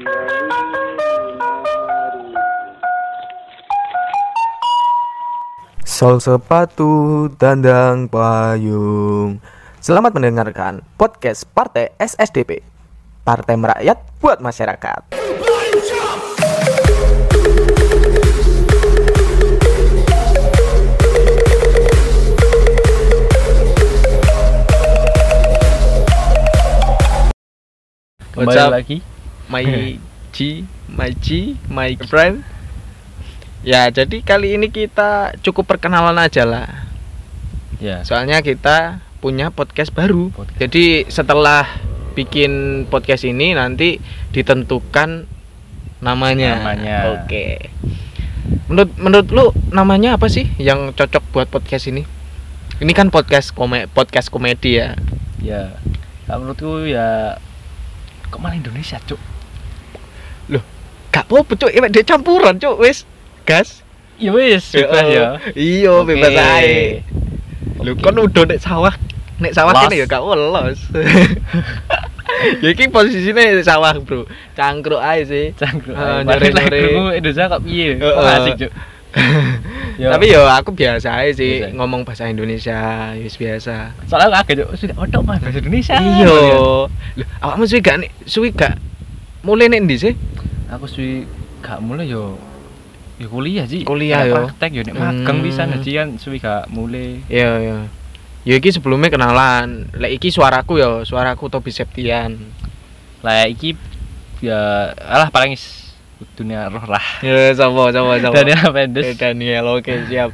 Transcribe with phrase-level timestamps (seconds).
[0.00, 0.08] Sol
[6.24, 9.44] sepatu, dandang payung.
[9.84, 12.64] Selamat mendengarkan podcast Partai SSDP.
[13.28, 15.12] Partai Merakyat buat masyarakat.
[28.32, 28.72] Kembali What's up?
[28.72, 29.19] lagi
[29.50, 29.98] my
[30.34, 32.46] G, my G, my friend.
[33.66, 36.88] Ya, jadi kali ini kita cukup perkenalan aja lah.
[37.82, 40.32] ya Soalnya kita punya podcast baru.
[40.32, 40.56] Podcast.
[40.56, 41.66] Jadi setelah
[42.16, 44.00] bikin podcast ini nanti
[44.32, 45.28] ditentukan
[46.00, 46.62] namanya.
[46.62, 46.96] Namanya.
[47.20, 47.68] Oke.
[48.70, 52.06] Menurut menurut lu namanya apa sih yang cocok buat podcast ini?
[52.80, 54.96] Ini kan podcast kome podcast komedi ya.
[55.44, 55.76] ya
[56.24, 57.36] kalau menurutku ya
[58.30, 59.18] kok malah Indonesia cuk
[61.10, 63.02] Gak apa-apa cuk, ini dia campuran cuk, wis.
[63.42, 63.82] Gas.
[64.20, 67.00] ya wis bebas ya Iya, bebas ae.
[67.80, 68.92] Lho kon udah nek sawah.
[69.40, 70.76] Nek sawah kene ya gak welos.
[72.62, 74.28] ya iki posisine sawah, Bro.
[74.52, 75.56] Cangkruk ae sih.
[75.56, 77.16] cangkruk uh, nyore-nyore.
[77.16, 78.72] Indonesia kok piye kok asik cuk
[80.00, 80.16] Ya.
[80.16, 81.76] Tapi yo aku biasa ae sih Biasa.
[81.76, 83.92] ngomong bahasa Indonesia, wis biasa.
[84.08, 86.24] soalnya aku kaget sudah otok mah bahasa Indonesia Iya.
[86.24, 86.88] Lho,
[87.42, 88.80] awakmu suwi gak nek suwi gak
[89.44, 90.14] mulai ndi sih?
[90.70, 91.26] Aku suwi
[91.60, 92.38] gak mulai yo
[93.16, 94.34] yo kuliah sih Kuliah, yo.
[94.40, 95.44] praktek yo nek magang Hmm.
[95.44, 97.76] bisa jadi kan suwi gak mulai Iya, iya.
[98.40, 99.92] Ya iki sebelumnya kenalan.
[99.92, 102.40] Lek iki suaraku ya, suaraku Tobi Septian.
[103.20, 103.76] lah iki
[104.40, 104.56] ya
[104.96, 105.52] alah paling
[106.32, 108.32] dunia roh lah Ya, sapa sapa sapa.
[108.32, 110.32] Daniel Eh, Mendes Daniel, oke siap.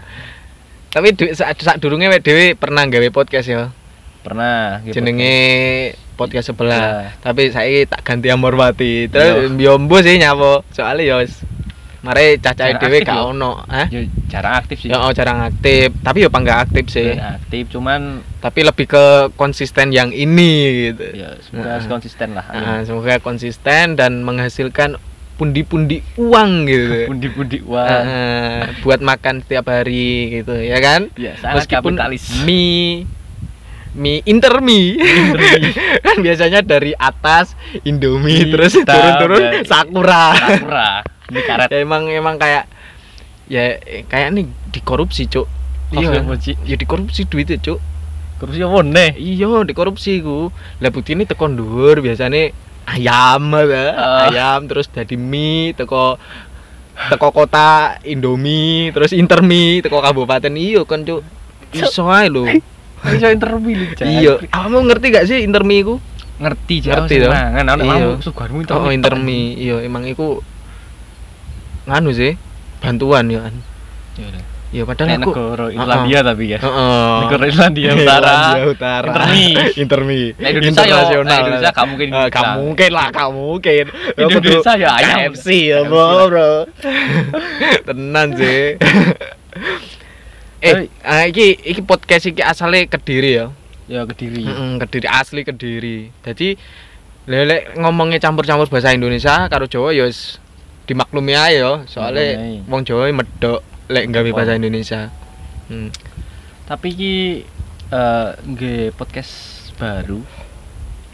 [0.89, 3.75] Tapi saat saat durunge wek dhewe pernah gawe podcast ya.
[4.27, 4.99] Pernah gitu.
[4.99, 5.35] Jenenge
[6.15, 6.83] podcast sebelah.
[7.07, 7.23] Ya.
[7.23, 9.07] Tapi saya tak ganti Amorwati.
[9.07, 9.55] Terus Iya.
[9.55, 10.67] biombo sih nyapo.
[10.71, 11.47] Soalnya ya wis
[12.03, 13.91] mare cacahe dhewe aktif gak ono, Hah?
[13.91, 13.99] ya
[14.31, 17.03] jarang aktif sih oh, jarang aktif, tapi ya pangga aktif sih.
[17.13, 18.01] Jarang aktif cuman
[18.39, 20.53] Tapi lebih ke konsisten yang ini
[20.87, 21.03] gitu.
[21.13, 21.83] ya semoga Nah.
[21.85, 25.03] konsisten lah Nah, semoga konsisten dan menghasilkan
[25.35, 26.87] pundi-pundi uang gitu.
[27.11, 31.11] pundi-pundi uang Nah, buat makan setiap hari gitu, ya kan?
[31.13, 33.03] ya sangat Meskipun kapitalis mie
[33.97, 35.01] mie intermi
[36.07, 39.43] kan biasanya dari atas Indomie Mie, terus hitam, turun-turun.
[39.65, 40.25] Sakura.
[40.37, 40.91] sakura
[41.27, 42.69] ini karet ya emang emang kayak
[43.49, 45.47] ya kayak nih dikorupsi, Cuk.
[45.91, 46.55] Iya, Iya.
[46.63, 47.79] Ya dikorupsi duitnya, Cuk.
[48.37, 50.53] kursi apa nih Iya, dikorupsi ku.
[50.79, 52.53] Lah bukti ini teko dhuwur biasane
[52.85, 53.43] ayam
[53.73, 53.87] ya.
[53.97, 54.29] Ah.
[54.29, 56.21] ayam terus dadi mie teko
[57.09, 61.21] teko kota Indomie terus Intermi teko kabupaten iya kan cuk
[61.75, 62.47] iso ae lho
[62.99, 65.97] bisa interview iya kamu ngerti gak sih Intermi ku
[66.37, 67.31] ngerti Ngerti, ngerti toh?
[67.33, 68.09] kan anak Iya.
[68.21, 70.41] sugarmu interview oh Intermi iya emang iku
[71.85, 72.35] nganu sih
[72.79, 73.55] bantuan ya kan
[74.17, 74.29] ya
[74.69, 77.15] iya padahal aku negara Irlandia tapi ya Heeh.
[77.23, 79.07] negara Irlandia Utara Irlandia Utara.
[79.09, 79.47] Intermi.
[79.87, 80.21] Intermi.
[80.37, 82.51] Nah, Indonesia yo, nah, Indonesia gak mungkin Eh, bisa.
[82.59, 83.85] mungkin lah, gak mungkin.
[84.21, 85.17] Indonesia ya ayam.
[85.33, 86.67] KFC ya, bro.
[87.87, 88.77] Tenan sih.
[90.67, 93.47] Eh, ah, iki iki podcast iki asale Kediri ya.
[93.87, 96.11] ya kediri Heeh, Kediri asli Kediri.
[96.21, 96.59] Jadi
[97.25, 100.39] lelek ngomongnya campur-campur bahasa Indonesia karo Jawa ya wis
[100.87, 102.67] dimaklumi ae ya, soalnya Dimaklumi.
[102.67, 104.35] wong Jawa medok lek gawe Oh.
[104.35, 105.11] bahasa Indonesia.
[105.67, 105.91] Hmm.
[106.65, 107.15] tapi ki
[107.89, 109.35] eh nggih podcast
[109.75, 110.23] baru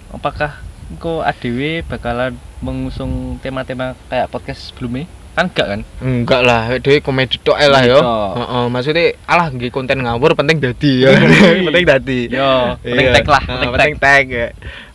[0.08, 7.00] apakah engko ADW bakalan mengusung tema-tema kayak podcast sebelumnya kan enggak kan Enggak lah, dhewe
[7.00, 7.98] komedi tok lah yo.
[8.37, 11.16] Heeh, maksudnya alah nggih konten ngawur penting dadi ya.
[11.66, 12.19] penting dadi.
[12.28, 13.16] yo penting Iya.
[13.16, 14.26] tag lah penting tag penting tag.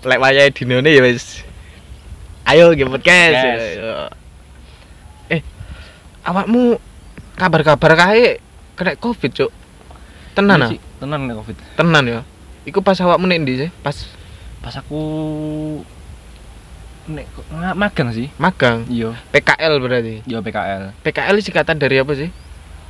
[0.05, 1.41] Lek wayahe dinone ya wis.
[2.45, 3.41] Ayo nggih podcast.
[5.27, 5.41] Eh,
[6.21, 6.77] awakmu
[7.33, 8.37] kabar-kabar kae
[8.77, 9.51] kena Covid, Cuk.
[10.37, 10.69] Tenan ah?
[10.69, 12.21] Iya sih, tenan nek covid Tenan ya.
[12.63, 13.69] Iku pas awakmu nek ndi sih?
[13.81, 13.97] Pas
[14.61, 15.01] pas aku
[17.07, 17.25] nek
[17.73, 18.83] magang sih magang.
[18.91, 20.21] iya PKL berarti.
[20.27, 22.29] yo PKL PKL singkatan dari apa sih?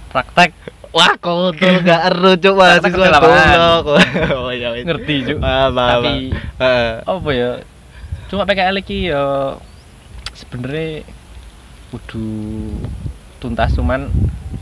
[0.09, 0.51] praktek
[0.95, 3.99] Wah, kotor gak eru cuk mahasiswa goblok.
[4.39, 4.71] Oh iya.
[4.73, 4.87] wis.
[4.87, 6.31] ngerti cuk Ah, tapi
[7.03, 7.61] apa ya
[8.27, 9.55] cuma PKL iki ya
[10.33, 11.05] sebenarnya
[11.91, 12.27] kudu
[13.37, 14.09] tuntas cuman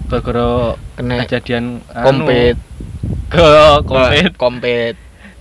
[0.05, 2.55] gara-gara kena kejadian anu, kompet
[3.31, 3.49] ke
[3.89, 4.93] covid kompet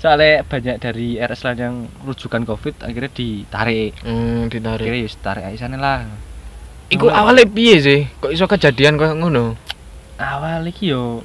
[0.05, 5.45] soalnya banyak dari RS lain yang rujukan covid akhirnya ditarik hmm akhirnya ditarik ya tarik
[5.49, 6.05] aja sana lah
[6.93, 7.17] iku Ngono.
[7.17, 9.57] awalnya piye sih kok iso kejadian kok ngono
[10.21, 11.25] awal iki yo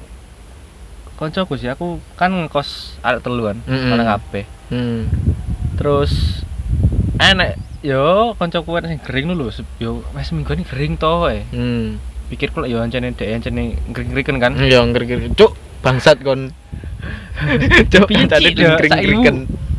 [1.14, 3.92] koncoku sih aku kan ngekos arek telu kan Mm-mm.
[3.92, 5.00] mana kabeh hmm
[5.76, 6.40] terus
[7.20, 11.44] enek yo kancaku kan sing lho se- yo wis seminggu ini gering to eh.
[11.48, 11.96] Hmm.
[12.28, 14.52] Pikirku lek yo ancene dek ancene ngering-ngeringen kan.
[14.54, 15.32] Iya ngeri-ngeri.
[15.34, 16.52] Cuk, bangsat kon.
[18.06, 19.16] Piye, tadi saiki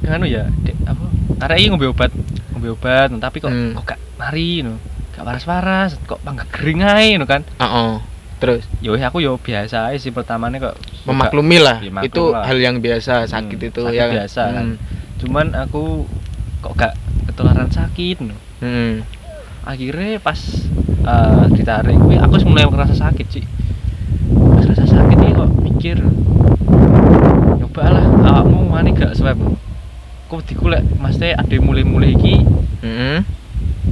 [0.02, 1.06] Anu ya, dek apa?
[1.42, 2.10] Arek ngombe obat,
[2.52, 3.78] ngombe obat, tapi kok Hmm.
[3.78, 4.82] kok gak mari ngono.
[5.14, 7.46] Gak waras-waras, kok panggah gering ae kan.
[7.56, 7.94] Heeh.
[8.42, 10.74] Terus Yo wis aku yo biasa ae sih pertamane kok
[11.06, 11.78] memaklumi lah.
[11.78, 12.44] Ya, maklum Itu lah.
[12.44, 14.06] hal yang biasa sakit Hmm, itu sakit ya.
[14.10, 14.66] biasa kan.
[14.74, 15.00] Hmm.
[15.22, 16.10] cuman aku
[16.60, 16.94] kok gak
[17.28, 18.34] ketularan sakit no.
[18.58, 19.06] Hmm.
[19.62, 20.42] akhirnya pas
[21.00, 23.46] eh, ditarik aku mulai ngerasa sakit sih
[24.52, 25.98] pas rasa sakit ini kok mikir
[27.72, 29.40] coba lah awakmu mana gak swab
[30.28, 30.84] kok dikulek
[31.16, 32.36] teh ada mulai-mulai iki
[32.82, 33.22] Hmm.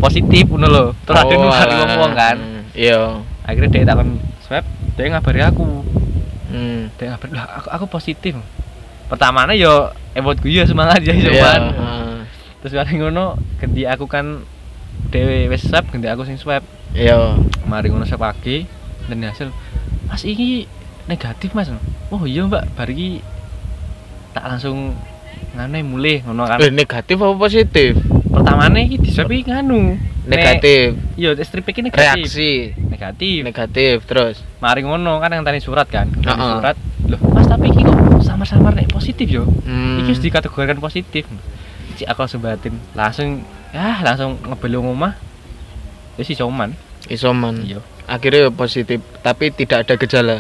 [0.02, 1.78] positif ngono lho terus ada nulari
[2.12, 2.38] kan
[2.74, 3.22] Iya.
[3.46, 4.66] akhirnya dia takon swab
[4.98, 5.64] dia ngabari aku
[6.50, 6.90] Hmm.
[6.98, 8.34] dia ngabari lah aku aku positif
[9.08, 11.24] pertamanya yo emot gue ya semangat ya Iya.
[11.32, 12.16] cuman heeh.
[12.60, 14.44] terus kali ngono ganti aku kan
[15.08, 17.38] dewe wis swab ganti aku sing swab Iya.
[17.64, 18.66] mari ngono swab lagi
[19.06, 19.54] dan hasil
[20.10, 20.66] mas ini
[21.06, 21.70] negatif mas
[22.10, 23.22] oh iya mbak bar iki
[24.32, 24.94] tak langsung
[25.52, 27.98] ngane mulai ngono kan Eh, negatif apa positif?
[28.30, 30.94] pertamane iki di swab iki nganu Negatif.
[31.18, 32.54] Iya strip iki negatif Reaksi
[32.86, 34.46] negatif negatif terus.
[34.60, 36.52] mari ngono kan yang tadi surat kan Tani Heeh.
[36.54, 39.98] surat loh mas tapi iki kok samar-samar nek positif yo Hmm.
[39.98, 41.26] iki harus dikategorikan positif
[41.96, 45.18] cik aku langsung batin langsung ya langsung ngebeli omah
[46.14, 47.66] ya si soman isoman.
[47.66, 50.38] iya Akhirnya positif tapi tidak ada gejala.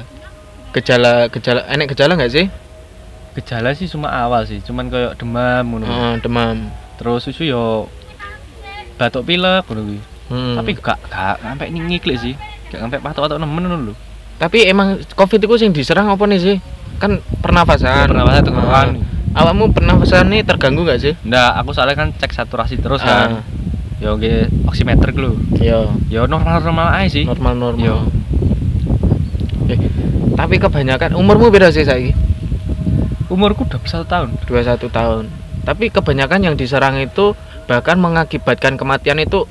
[0.69, 2.45] Gejala gejala enek gejala nggak sih?
[3.31, 6.69] Gejala sih cuma awal sih cuman kayak demam ngono Heeh, demam.
[6.95, 7.87] terus susu yo
[8.95, 10.53] batuk pilek ngono kuwi Hmm.
[10.53, 12.33] tapi gak gak sampai ngiklik sih
[12.69, 13.95] gak sampai patok-patok nemen ngono lho
[14.37, 16.57] Tapi emang COVID itu sing diserang apa nih sih?
[16.95, 18.07] Kan pernafasan.
[18.07, 18.87] pernapasan tenggorokan
[19.29, 19.41] Ah.
[19.41, 21.13] Awakmu pernafasan nih terganggu nggak sih?
[21.21, 23.09] ndak aku soalnya kan cek saturasi terus Ah.
[23.27, 23.29] kan
[23.99, 27.83] yo nge oximeter lho Iya, yo normal-normal aja sih normal-normal.
[27.83, 27.95] Yo.
[29.67, 29.77] Eh,
[30.33, 32.13] tapi kebanyakan umurmu beda sih saiki?
[33.29, 35.23] Umurku 21 tahun 21 tahun.
[35.59, 39.45] Tapi kebanyakan yang diserang itu bahkan mengakibatkan kematian itu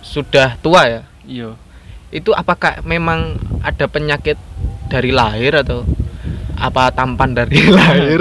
[0.00, 1.02] sudah tua ya.
[1.22, 1.52] iya
[2.08, 4.40] Itu apakah memang ada penyakit
[4.88, 5.84] dari lahir atau
[6.56, 8.20] apa tampan dari lahir?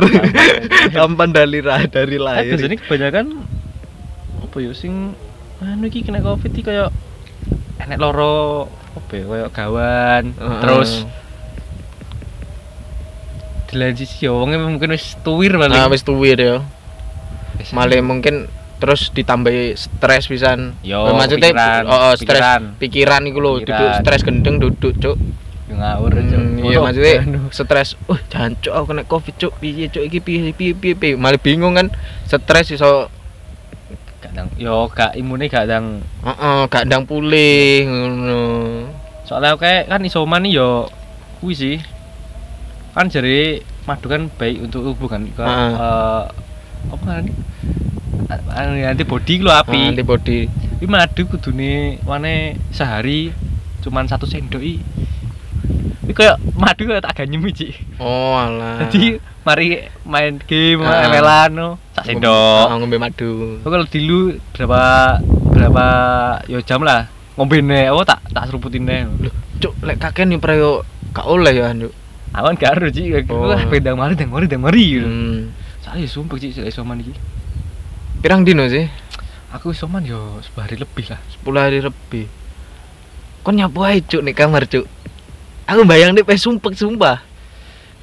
[0.96, 2.51] tampan dari ra- dari Tapi lahir.
[2.54, 3.25] biasanya kebanyakan
[4.40, 5.13] apa ya sing
[5.60, 6.90] anu iki kena covid iki kayak
[7.80, 10.24] enek loro apa ya kayak gawan
[10.60, 11.06] terus
[13.69, 16.66] di lain sisi ya wongnya mungkin wis tuwir paling Nah, wis tuwir ya.
[17.71, 18.50] Malah mungkin
[18.80, 20.74] terus ditambahi stres pisan.
[20.81, 22.62] Yo, maksudnya pikiran, oh, oh, stres pikiran.
[22.80, 23.75] pikiran iku lho, Pikiran.
[23.75, 25.18] duduk stres gendeng duduk, Cuk.
[25.69, 27.16] Ngawur Hmm, iya maksudnya
[27.54, 28.00] stres.
[28.07, 29.54] Oh, jancuk aku kena Covid, Cuk.
[29.60, 30.01] Piye, Cuk?
[30.07, 31.13] Iki piye piye piye piye.
[31.13, 31.92] Malah bingung kan.
[32.25, 33.12] Stres iso
[34.19, 38.44] kadang yo gak imune gak dang heeh, gak ndang pulih ngono.
[39.24, 40.92] soalnya oke kan isoman yo
[41.39, 41.75] kuwi sih
[42.89, 45.71] kan jadi madu kan baik untuk tubuh kan ke Heeh.
[45.71, 46.24] eh,
[46.89, 47.24] apa kan
[48.86, 50.45] antibody lo api Ah, antibody.
[50.80, 52.36] Ini madu kudune wane
[52.69, 53.33] sehari
[53.80, 54.80] cuman satu sendok i.
[56.01, 57.74] Ini kayak madu kayak tak ganyem iki.
[57.97, 58.80] Oh, alah.
[58.83, 59.68] Jadi mari
[60.03, 61.06] main game, Ah.
[61.06, 62.65] ML-an no, sak Ah, sendok.
[62.75, 63.59] ngombe madu.
[63.59, 64.19] Kalau dulu
[64.53, 64.81] berapa
[65.50, 65.86] berapa
[66.47, 67.06] yo jam lah
[67.36, 69.05] ngombe ne, oh tak tak seruputin ne.
[69.60, 70.81] Cuk, lek kakek nih prayo
[71.12, 71.91] gak oleh ya, Cuk.
[72.29, 73.50] Awan ada sih, Oh.
[73.50, 75.07] wah pedang mari, pedang mari, pedang mari gitu.
[75.09, 75.50] Hmm.
[75.81, 77.13] Saya sumpah sih, saya isoman iki.
[78.21, 78.86] Pirang dino sih?
[79.50, 81.17] Aku isoman yo sehari lebih lah.
[81.41, 82.29] 10 hari lebih.
[83.41, 84.86] Kon nyapu ae, Cuk, nih kamar, Cuk.
[85.65, 87.17] Aku bayang deh, sumpah, sumpah.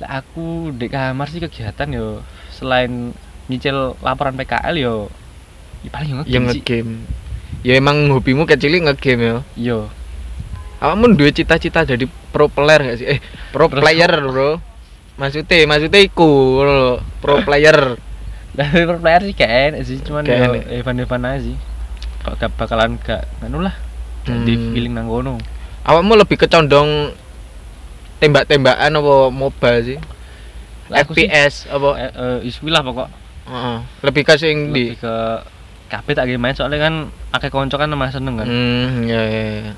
[0.02, 2.20] Lah aku di kamar sih kegiatan yo
[2.52, 3.16] selain
[3.48, 4.94] nyicil laporan PKL yo
[5.86, 6.60] ya paling yo ngegame sih.
[6.60, 6.94] ngegame
[7.62, 9.78] ya emang hobimu kecil ngegame ya Yo.
[10.78, 13.18] Kamu duwe cita-cita jadi pro player gak sih eh
[13.48, 14.60] pro player bro
[15.16, 16.60] maksudnya maksudnya iku
[17.18, 17.96] pro player
[18.56, 20.64] Lah per player sih gak enak sih, cuman Gak yo enak.
[20.80, 21.56] Evan-Evan aja sih.
[22.24, 23.76] Kok gak bakalan gak anu lah.
[24.24, 24.72] Di Hmm.
[24.72, 25.36] feeling nang kono.
[25.84, 27.12] awakmu lebih kecondong
[28.16, 29.98] tembak-tembakan apa MOBA sih
[30.88, 33.06] Lah, aku sih- FPS apa Eh, eh, iswi lah pokok.
[33.44, 33.78] Heeh.
[34.02, 35.12] lebih ke sing di ke
[35.86, 36.94] kabeh tak main soalnya kan
[37.30, 38.48] akeh konco kan emang seneng kan.
[38.48, 39.72] hmm ya, ya, ya.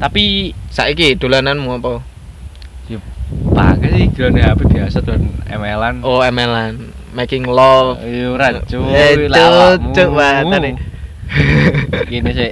[0.00, 1.94] Tapi saiki dolananmu apa
[3.30, 6.02] pakai sih drone HP biasa drone ML-an.
[6.02, 10.74] oh ML-an making love Ayo racu, Eh, cuk, cuk, matane.
[12.10, 12.50] Gini sih,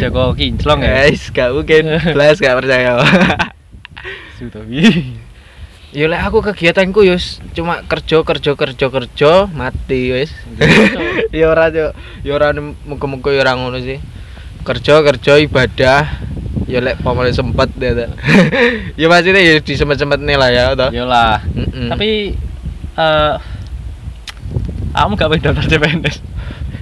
[0.00, 1.04] Joko kinclong ya.
[1.04, 3.04] guys gak mungkin belas gak percaya
[4.40, 5.12] Su tapi.
[5.92, 10.32] Ya lek aku kegiatanku yus cuma kerja kerja kerja kerja mati wis.
[11.36, 11.92] ya ora cuk.
[12.24, 12.48] Ya ora
[12.88, 14.00] muga-muga ya ora ngono sih.
[14.64, 16.32] Kerja kerja ibadah
[16.74, 18.06] ya lek pamane sempet ya ta.
[19.00, 20.90] ya maksudnya ya di sempet-sempet nih lah ya toh.
[20.90, 21.38] Iyalah.
[21.54, 21.88] Mm-mm.
[21.94, 22.34] Tapi
[22.98, 23.34] eh
[24.94, 26.16] kamu gak pengen daftar CPNS?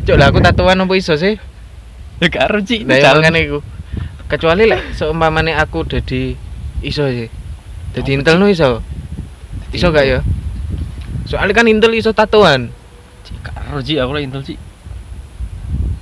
[0.02, 1.36] cuk lah aku tatuan apa iso sih?
[2.20, 2.88] Ya gak aru Ci.
[2.88, 3.20] Nah, ya Jalan.
[3.20, 3.58] makanya iku.
[4.32, 6.32] Kecuali lek seumpamane aku dadi
[6.80, 7.28] iso sih.
[7.92, 8.80] Dadi Apa, intel no iso.
[9.76, 10.20] Iso gak ya?
[11.28, 12.72] Soalnya kan intel iso tatuan.
[13.44, 14.56] Gak aru Ci, aku lagi intel Ci.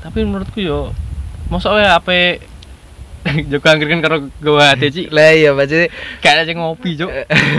[0.02, 0.94] Tapi menurutku yo
[1.50, 2.18] mosok wae ape
[3.52, 5.12] Joko angger kan karo gua Ci.
[5.12, 5.92] Lah iya maksudnya
[6.24, 7.10] ada sing ngopi, Cuk.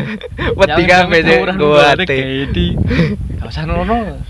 [0.59, 2.17] wedi kabeh sih gua ate.
[3.37, 4.21] Gak usah nono.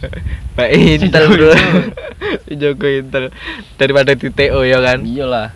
[0.55, 1.51] Pak Intel bro.
[2.51, 3.31] Joko Intel
[3.79, 5.07] daripada di TO ya kan.
[5.07, 5.55] Iyalah.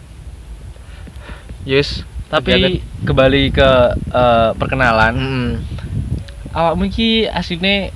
[1.68, 2.08] Yes.
[2.32, 5.14] Tapi kembali ke eh, perkenalan.
[5.16, 5.52] Mm.
[6.56, 7.92] Awakmu iki asline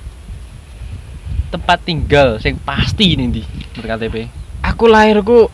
[1.50, 3.42] tempat tinggal sing pasti ini ndi
[3.74, 4.16] menurut KTP
[4.62, 5.50] Aku lahirku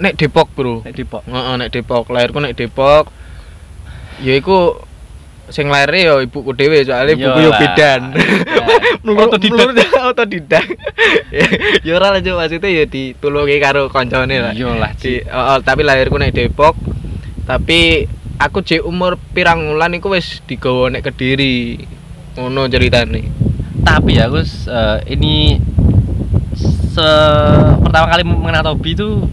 [0.00, 0.84] nek Depok, Bro.
[0.86, 1.22] nek Depok.
[1.26, 2.04] Heeh, nek Depok.
[2.08, 3.10] Lahirku nek Depok.
[4.22, 4.78] Ya iku
[5.50, 8.14] sing lahir ya ibuku dhewe soalnya ibuku yo bidan.
[9.04, 9.90] Menurut Otodidak.
[10.14, 10.66] otodidak.
[11.86, 14.52] ya ora lah Cuk, maksudnya ya ditulungi karo koncone lah.
[14.54, 15.26] Iyalah, Di, Ci.
[15.28, 16.78] oh, oh, tapi lahirku nek Depok.
[17.42, 18.06] Tapi
[18.38, 21.82] aku jek umur pirang wulan iku wis digawa nek Kediri.
[22.38, 23.28] Ngono ceritane.
[23.82, 25.58] Tapi ya Gus, eh, ini
[26.92, 27.08] se
[27.82, 29.26] pertama kali mengenal Tobi itu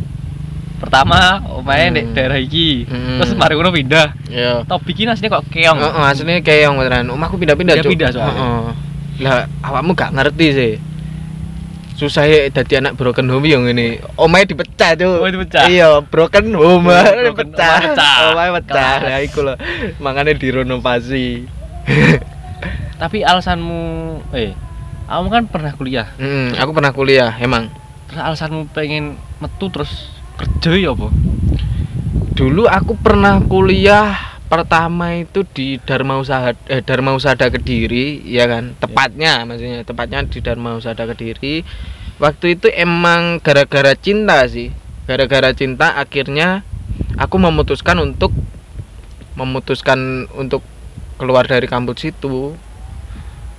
[0.79, 1.95] pertama omae Hmm.
[1.95, 2.87] di daerah iki.
[2.87, 3.19] Hmm.
[3.19, 4.07] Terus mari ngono pindah.
[4.31, 4.63] Ya.
[4.63, 5.77] Tobi iki asline kok keong.
[5.77, 7.05] Heeh, asline keong beneran.
[7.11, 7.91] Omahku pindah-pindah, Cuk.
[7.91, 8.33] Pindah-pindah soalnya.
[8.33, 8.63] Heeh.
[9.19, 10.73] Lah, awakmu gak ngerti sih.
[11.99, 13.99] Susah ya dadi anak broken home yang ini.
[14.15, 15.19] Omahe dipecah, Cuk.
[15.19, 15.67] Oh, dipecah.
[15.67, 16.87] Iya, broken home
[17.27, 17.91] dipecah.
[18.31, 18.97] omah pecah.
[19.03, 19.59] Lah iku lho.
[19.99, 21.43] Makane direnovasi.
[23.01, 23.81] Tapi alasanmu
[24.35, 24.51] eh
[25.09, 26.07] kamu kan pernah kuliah.
[26.15, 27.67] Hmm, aku pernah kuliah emang.
[28.07, 31.11] Terus alasanmu pengen metu terus kerja ya apa?
[32.39, 38.79] Dulu aku pernah kuliah pertama itu di Dharma Usaha eh, Dharma Usada Kediri ya kan?
[38.79, 41.67] Tepatnya maksudnya tepatnya di Dharma Usada Kediri.
[42.19, 44.71] Waktu itu emang gara-gara cinta sih.
[45.03, 46.63] Gara-gara cinta akhirnya
[47.19, 48.31] aku memutuskan untuk
[49.35, 50.63] memutuskan untuk
[51.19, 52.55] keluar dari kampus itu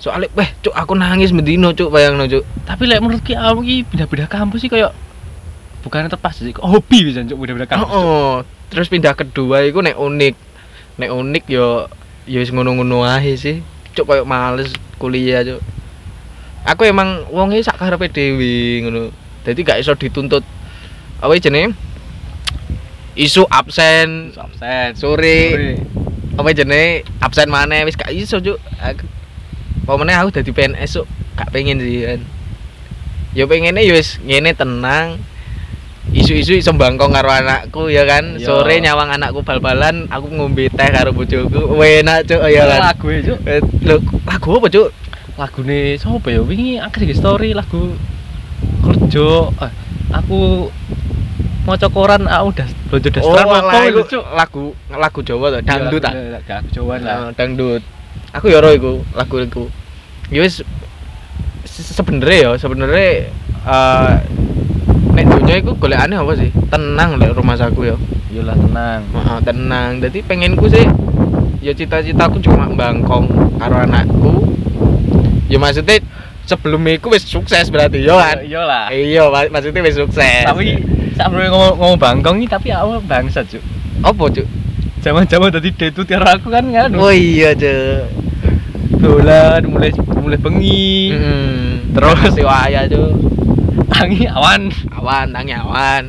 [0.00, 2.44] soalnya weh cuk aku nangis mendino cuk bayang cuk.
[2.64, 4.96] Tapi lek menurut ki ki pindah-pindah kampus sih kayak
[5.80, 7.88] bukan terpas sih, hobi bisa cuk oh, kampus.
[7.88, 8.04] Cuk.
[8.04, 8.34] oh.
[8.68, 10.34] terus pindah kedua itu nek unik.
[11.00, 11.88] Nek unik yo
[12.28, 13.64] yo wis ngono-ngono ae sih.
[13.96, 15.60] Cuk koyo males kuliah cuk.
[16.68, 19.08] Aku emang wonge sak karepe dhewe ngono.
[19.40, 20.44] Dadi gak iso dituntut.
[21.24, 21.72] Apa jenenge?
[23.16, 24.36] Isu absen.
[24.36, 24.88] Terus absen.
[25.00, 25.80] sore.
[26.36, 27.08] Apa jenenge?
[27.24, 28.60] Absen mana wis gak iso cuk.
[28.84, 29.08] Aku
[29.88, 31.06] pokoknya aku dadi PNS cuk.
[31.40, 32.20] Gak pengen sih kan.
[33.32, 35.22] Ya pengennya ya wis ngene tenang
[36.10, 38.42] isu-isu iso bangkong karo anakku ya kan Iya.
[38.42, 43.20] sore nyawang anakku bal-balan aku ngombe teh karo bojoku enak cuk ya kan lagu e
[43.22, 43.38] cuk.
[43.44, 43.60] Eh,
[44.26, 44.88] lagu apa cuk
[45.38, 46.44] Lagune sapa ya?
[46.44, 47.96] Wingi akeh iki story lagu
[48.82, 49.48] kerja.
[49.64, 49.72] Eh,
[50.12, 50.68] aku
[51.64, 54.24] maca koran aku udah blonjo dasteran oh apa iku cuk.
[54.34, 57.16] lagu lagu Jawa tuh dangdut ah Iya, Gak Jawaan lah.
[57.16, 57.80] Nah, dangdut
[58.32, 59.64] aku ya ro iku lagu iku
[60.28, 60.60] ya wis
[61.62, 63.06] se- sebenarnya ya sebenarnya
[63.64, 64.16] eh
[65.50, 67.98] dunia iku golekane apa sih tenang lek rumah saku ya
[68.30, 69.00] Iyalah tenang.
[69.10, 70.86] Heeh, tenang jadi pengenku sih
[71.58, 73.26] ya cita-citaku cuma bangkong
[73.58, 74.46] karo anakku
[75.50, 75.98] ya maksudnya
[76.46, 78.94] sebelum iku wis sukses berarti ya kan Iyalah.
[78.94, 80.78] iya mak- maksudnya wis sukses Tapi
[81.18, 83.58] sampe ngomong, ngomong bangkong iki tapi aku bangsa cuk.
[84.00, 84.46] apa cuk
[85.02, 86.94] Zaman-zaman tadi itu tiar aku kan kan.
[86.94, 88.06] oh iya cuk
[89.00, 91.10] Dolan mulai mulai bengi.
[91.10, 92.14] Mm, Terus?
[92.20, 93.10] terus si waya cuk
[93.90, 94.70] Tangi awan.
[94.94, 96.04] awan tangi awan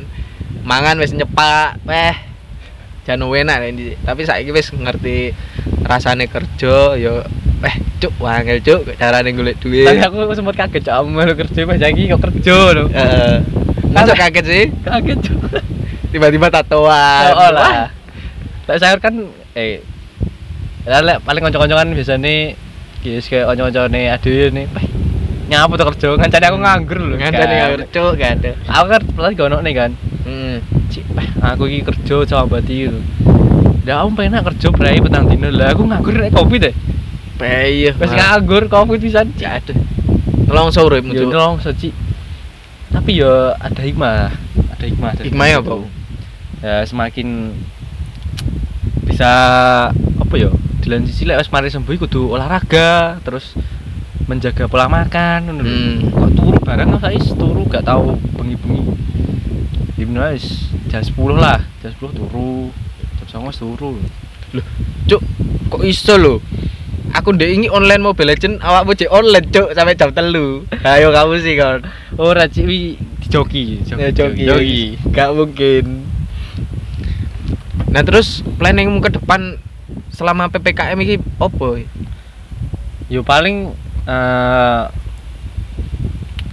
[0.62, 2.14] mangan wis nyepak weh
[3.02, 5.34] jan enak ini tapi saiki wis ngerti
[5.82, 7.26] rasane kerja yo
[7.62, 11.78] eh cuk wangel cuk carane golek duit Tapi aku sempat kaget cuk melu kerja pas
[11.78, 12.84] lagi kok kerja lho.
[12.90, 13.34] Heeh.
[13.90, 15.40] Masa kaget sih Kaget cuk.
[16.14, 17.90] tiba-tiba tatoan Oh lah.
[18.70, 19.14] Tak sayur kan
[19.58, 19.82] eh
[20.86, 22.54] lah lek paling kanca-kanca kan biasane
[23.02, 24.66] guys kayak kanca-kancane aduh nih.
[25.42, 27.14] Wah, Nyapa tuh kerja ngancani aku nganggur lho.
[27.16, 27.68] nggak ada nih Kan.
[27.72, 29.90] nggak cuk gak ada Aku kan pelan gak nih kan.
[30.22, 30.56] hmm.
[30.88, 31.04] Cik,
[31.40, 33.00] aku iki kerja coba bati gitu.
[33.82, 36.74] Lah aku pengen kerja berai petang dino lah aku nganggur nek kopi deh.
[37.42, 39.34] Iya, Wis nganggur kopi pisan.
[39.34, 39.74] gak ada
[40.46, 41.90] nelongso urip Yo cuk nolong soci.
[42.92, 44.30] Tapi yo ada hikmah.
[44.76, 45.10] Ada hikmah.
[45.18, 45.64] Hikmahnya situ.
[45.64, 45.74] apa?
[46.62, 47.56] Ya semakin
[49.02, 49.30] bisa
[49.92, 50.52] apa yo?
[50.82, 53.54] di lain sisi lek wis mari sembuh kudu olahraga terus
[54.30, 55.62] menjaga pola makan.
[55.62, 55.96] Hmm.
[56.10, 58.82] kok turu bareng kok saiki turu gak tau bengi-bengi
[59.98, 62.70] Hipnosis jam 10 lah jam 10 turu
[63.26, 63.98] jam 9 turu
[65.08, 65.22] Cuk,
[65.72, 66.36] kok iso lho?
[67.16, 70.64] Aku ndek ini online Mobile Legend awakmu cek online cuk sampai jam telu.
[70.84, 71.80] Ayo kamu sih kon.
[72.20, 74.96] ora cik wi dijoki Ya joki.
[75.12, 76.08] Gak mungkin.
[77.92, 79.60] Nah terus planningmu ke depan
[80.12, 81.80] selama PPKM ini opo?
[83.12, 84.82] yo paling eh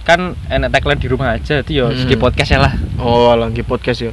[0.02, 2.10] kan enak tagline di rumah aja itu yo Hmm.
[2.16, 4.12] podcast ya lah Oh, lagi podcast ya.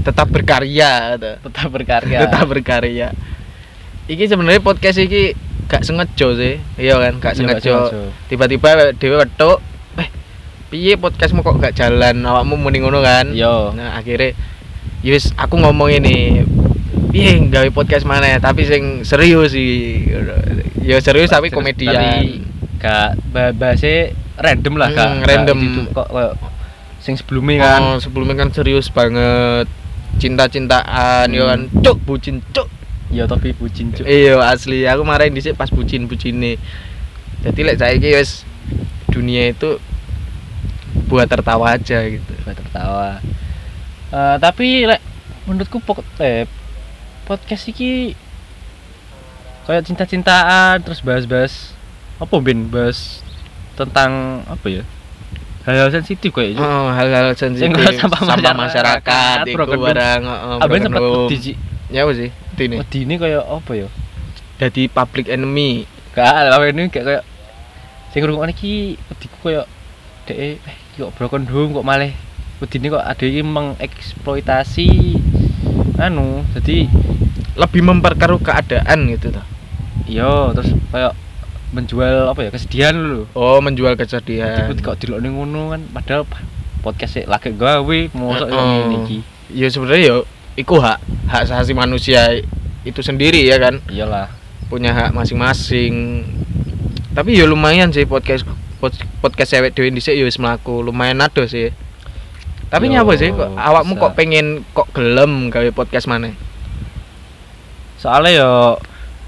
[0.00, 1.30] Tetap berkarya, gitu.
[1.42, 3.10] tetap berkarya tetap berkarya.
[4.06, 5.34] Iki sebenarnya podcast iki
[5.66, 7.74] gak sengaja sih, iya kan, gak Iya, sengaja.
[8.24, 9.58] Tiba-tiba dhewe wetuk,
[9.96, 10.08] eh
[10.68, 13.34] piye podcastmu kok gak jalan, awakmu muni ngono kan?
[13.34, 14.30] yo Nah, akhirnya
[15.02, 16.46] yus aku ngomong ini
[17.16, 20.04] piye gawe podcast mana tapi sing serius sih.
[20.78, 21.96] Ya serius tapi komedian.
[21.96, 22.44] Tapi
[22.76, 25.56] gak ba- bahasnya random lah gak Hmm, random.
[25.58, 26.32] gitu, kok kayak
[26.98, 29.64] sing sebelumnya kan Oh, sebelumnya kan serius banget.
[30.16, 31.60] Cinta-cintaan, ya kan.
[31.78, 32.68] Cuk, bucin, cuk.
[33.06, 36.56] ya tapi bucin cuk Iya asli, aku marahin dhisik pas bucin-bucin nih.
[37.40, 38.42] Jadi lek saiki wis
[39.06, 39.78] dunia itu
[41.06, 42.32] buat tertawa aja gitu.
[42.42, 43.08] Gua tertawa
[44.06, 44.98] Eh, tapi lek
[45.44, 46.50] menurutku pok eh,
[47.26, 48.14] podcast iki
[49.66, 51.74] kayak cinta-cintaan terus bahas-bahas
[52.22, 53.20] apa bin bahas
[53.74, 54.82] tentang apa ya
[55.66, 56.62] hal-hal sensitif kayak gitu.
[56.62, 59.82] Oh, hal-hal sensitif sampah masyarakat, masyarakat home.
[59.82, 60.56] barang heeh.
[60.62, 61.52] Abang sempat wedi.
[61.90, 62.30] Ya apa sih?
[62.56, 62.76] Ini.
[62.78, 63.88] wedi ini kayak apa ya
[64.56, 65.84] Jadi public enemy.
[66.16, 67.22] gak lah ini kayak kayak
[68.08, 69.66] sing ngrungokne iki wediku kayak
[70.24, 70.56] dek eh
[70.96, 72.08] kok broken home kok malah
[72.56, 75.15] wedine kok ada yang mengeksploitasi
[75.98, 76.86] anu jadi
[77.56, 79.40] Lebih memperkeruh keadaan gitu toh.
[80.04, 81.16] iya terus kayak
[81.66, 84.68] menjual apa ya kesedihan lho Oh, menjual kesedihan.
[84.68, 86.22] Jadi kok dilokne ngono kan padahal
[86.78, 88.54] podcast sih lagi gawe mosok Heeh.
[88.54, 89.18] uh ini iki
[89.50, 90.16] Ya sebenarnya ya
[90.54, 92.28] iku hak hak asasi manusia
[92.82, 93.80] itu sendiri ya kan.
[93.88, 94.30] iyalah
[94.66, 96.22] punya hak masing-masing
[97.12, 98.44] tapi ya lumayan sih podcast
[98.76, 101.72] pod- podcast cewek dewi dhisik ya wis mlaku lumayan ado sih
[102.66, 104.02] tapi Yo, nyapa sih kok awakmu bisa.
[104.02, 106.34] kok pengen kok gelem gawe podcast mana
[107.96, 108.52] soalnya yo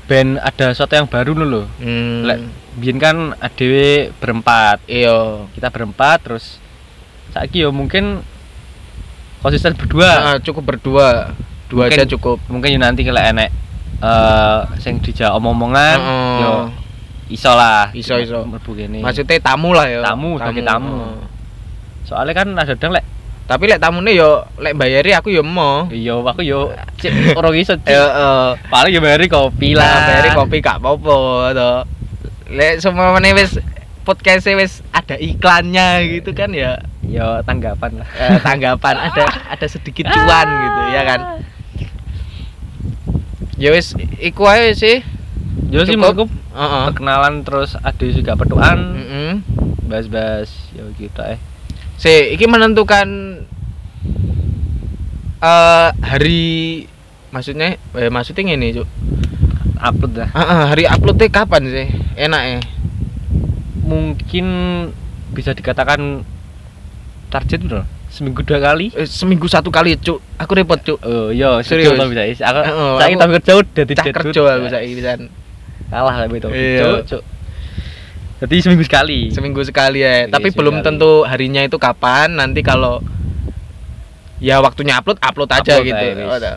[0.07, 2.17] band ada sesuatu yang baru lho hmm.
[2.25, 2.39] lek
[2.79, 6.59] biyen kan adewe berempat iya kita berempat terus
[7.31, 8.23] saiki yo mungkin
[9.39, 11.33] konsisten berdua Ah, cukup berdua
[11.69, 13.51] dua Mungkin- aja cukup mungkin yo nanti kalau enek
[13.99, 16.39] eh sing dijak omong-omongan Heeh.
[16.39, 16.53] yo
[17.29, 18.47] iso lah Iso, iso.
[18.47, 20.97] maksudnya tamu lah ya Tamu, tamu.
[20.97, 21.19] Heeh.
[22.07, 23.05] soalnya kan ada kadang lek
[23.49, 26.69] tapi lek tamune yo lek bayari aku yo mau iya aku yo
[27.01, 28.53] cek orang iso eh.
[28.69, 30.05] paling yo bayari kopi lah lah.
[30.05, 31.17] bayari kopi gak apa-apa
[31.57, 31.73] to.
[32.53, 33.57] Lek semua meneh wis
[34.05, 36.77] podcast wis ada iklannya gitu kan ya.
[37.01, 38.09] Yo tanggapan lah.
[38.21, 41.21] Eh, tanggapan ada ada sedikit cuan gitu ya kan.
[43.57, 45.01] Ya wis iku ae sih.
[45.73, 46.85] Yo sih heeh.
[46.93, 48.77] perkenalan terus ada juga petuan.
[48.93, 49.33] Heeh.
[49.89, 51.41] bahas-bahas yo gitu eh
[51.99, 53.09] si iki menentukan
[55.39, 56.43] eh hari
[57.31, 58.89] maksudnya eh, maksudnya ngene cuk.
[59.79, 61.87] Upload lah Heeh, hari uploadnya kapan sih?
[62.19, 62.59] Enak ya
[63.89, 64.47] mungkin
[65.33, 66.21] bisa dikatakan
[67.31, 68.91] target bro seminggu dua kali?
[68.97, 70.19] Eh, seminggu satu kali cuk.
[70.41, 70.99] Aku repot cuk.
[71.05, 71.93] Oh iya Serius?
[71.93, 75.21] serius bisa is aku Heeh, saya tapi kerja udah tidak kerja aku saiki pisan.
[75.89, 76.83] Kalah tapi itu Iya.
[76.83, 77.23] Cuk, cuk.
[78.39, 80.87] Jadi seminggu sekali seminggu sekali ya Iya, tapi seminggu belum sekali.
[80.87, 83.03] tentu harinya itu kapan nanti kalau
[84.39, 86.07] ya waktunya upload upload aja Upload gitu
[86.39, 86.57] dah.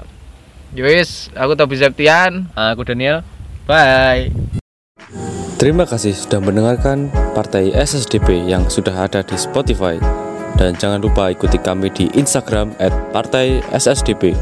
[0.72, 2.48] Yowis, aku Tobi Septian.
[2.54, 3.28] aku Daniel
[3.66, 4.32] Bye.
[5.56, 10.02] Terima kasih sudah mendengarkan Partai SSDP yang sudah ada di Spotify.
[10.54, 14.34] Dan jangan lupa ikuti kami di Instagram at Partai SSDP.